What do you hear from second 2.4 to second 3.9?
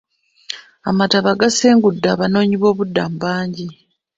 b'obubudamu bangi.